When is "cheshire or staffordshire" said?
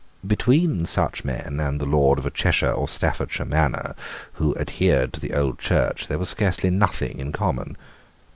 2.31-3.45